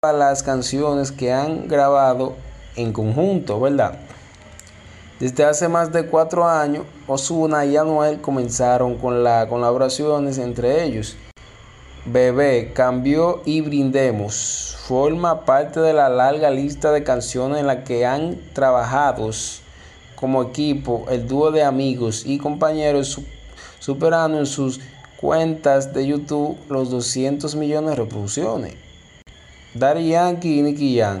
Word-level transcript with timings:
las 0.00 0.44
canciones 0.44 1.10
que 1.10 1.32
han 1.32 1.66
grabado 1.66 2.36
en 2.76 2.92
conjunto, 2.92 3.58
¿verdad? 3.58 3.98
Desde 5.18 5.42
hace 5.42 5.66
más 5.66 5.90
de 5.90 6.06
cuatro 6.06 6.46
años, 6.46 6.84
Osuna 7.08 7.66
y 7.66 7.76
Anuel 7.76 8.20
comenzaron 8.20 8.94
con 8.94 9.24
las 9.24 9.48
colaboraciones 9.48 10.38
entre 10.38 10.84
ellos. 10.84 11.16
Bebé, 12.04 12.72
Cambió 12.72 13.42
y 13.44 13.60
Brindemos 13.60 14.76
forma 14.86 15.44
parte 15.44 15.80
de 15.80 15.92
la 15.92 16.08
larga 16.08 16.52
lista 16.52 16.92
de 16.92 17.02
canciones 17.02 17.58
en 17.58 17.66
la 17.66 17.82
que 17.82 18.06
han 18.06 18.38
trabajado 18.52 19.30
como 20.14 20.44
equipo 20.44 21.06
el 21.10 21.26
dúo 21.26 21.50
de 21.50 21.64
amigos 21.64 22.22
y 22.24 22.38
compañeros 22.38 23.20
superando 23.80 24.38
en 24.38 24.46
sus 24.46 24.78
cuentas 25.20 25.92
de 25.92 26.06
YouTube 26.06 26.56
los 26.68 26.88
200 26.88 27.56
millones 27.56 27.90
de 27.90 27.96
reproducciones. 27.96 28.87
Daddy 29.74 30.08
Yankee 30.08 30.58
y 30.58 30.62
Nicky 30.62 30.96
Jam. 30.96 31.20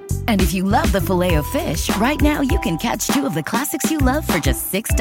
And 0.31 0.41
if 0.41 0.53
you 0.53 0.63
love 0.63 0.89
the 0.93 1.01
filet 1.01 1.35
of 1.35 1.45
fish, 1.47 1.93
right 1.97 2.15
now 2.21 2.39
you 2.39 2.57
can 2.59 2.77
catch 2.77 3.05
two 3.07 3.25
of 3.25 3.33
the 3.33 3.43
classics 3.43 3.91
you 3.91 3.97
love 3.97 4.25
for 4.25 4.39
just 4.39 4.71
$6. 4.71 4.95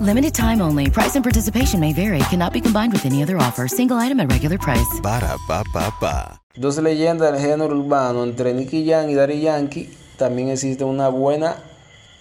Limited 0.00 0.34
time 0.34 0.62
only. 0.62 0.88
Price 0.88 1.16
and 1.16 1.24
participation 1.24 1.80
may 1.80 1.92
vary. 1.92 2.20
Cannot 2.30 2.52
be 2.52 2.60
combined 2.60 2.92
with 2.92 3.04
any 3.04 3.24
other 3.24 3.38
offer. 3.38 3.66
Single 3.66 3.96
item 3.96 4.20
at 4.20 4.30
regular 4.30 4.58
price. 4.58 5.00
Ba 5.02 5.18
da 5.18 5.36
ba 5.48 5.64
ba 5.74 5.92
ba. 6.00 6.40
Dos 6.54 6.78
leyendas 6.78 7.32
del 7.32 7.40
género 7.40 7.74
urbano 7.74 8.22
entre 8.22 8.54
Nicky 8.54 8.86
Jam 8.86 9.10
y 9.10 9.14
Daddy 9.14 9.40
Yankee. 9.40 9.90
También 10.16 10.50
existe 10.50 10.84
una 10.84 11.08
buena 11.08 11.56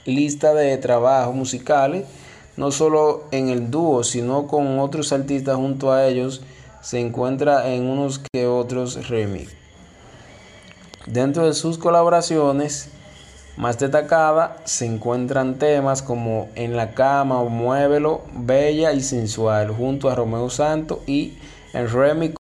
lista 0.05 0.55
de 0.55 0.75
trabajos 0.77 1.35
musicales, 1.35 2.07
no 2.57 2.71
solo 2.71 3.25
en 3.29 3.49
el 3.49 3.69
dúo, 3.69 4.03
sino 4.03 4.47
con 4.47 4.79
otros 4.79 5.13
artistas 5.13 5.57
junto 5.57 5.91
a 5.91 6.07
ellos. 6.07 6.41
Se 6.81 6.99
encuentra 6.99 7.71
en 7.71 7.85
unos 7.85 8.17
que 8.17 8.47
otros 8.47 9.07
remix. 9.09 9.60
Dentro 11.05 11.45
de 11.45 11.53
sus 11.53 11.77
colaboraciones 11.77 12.89
más 13.57 13.79
destacadas 13.79 14.51
se 14.65 14.85
encuentran 14.85 15.59
temas 15.59 16.01
como 16.01 16.49
En 16.55 16.75
la 16.75 16.93
cama 16.93 17.39
o 17.39 17.49
Muévelo, 17.49 18.21
Bella 18.33 18.93
y 18.93 19.01
Sensual, 19.01 19.69
junto 19.69 20.09
a 20.09 20.15
Romeo 20.15 20.49
Santos 20.49 20.99
y 21.07 21.37
en 21.73 21.89
remix 21.89 22.40